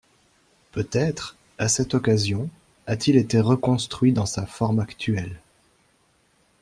[0.71, 2.49] Peut-être, à cette occasion,
[2.87, 5.39] a t-il été reconstruit dans sa forme actuelle.